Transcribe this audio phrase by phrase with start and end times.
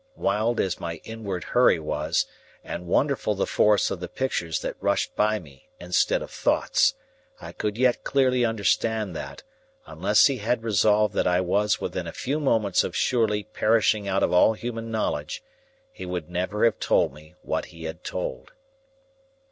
[0.15, 2.25] Wild as my inward hurry was,
[2.63, 6.95] and wonderful the force of the pictures that rushed by me instead of thoughts,
[7.39, 9.43] I could yet clearly understand that,
[9.85, 14.23] unless he had resolved that I was within a few moments of surely perishing out
[14.23, 15.43] of all human knowledge,
[15.91, 18.53] he would never have told me what he had told.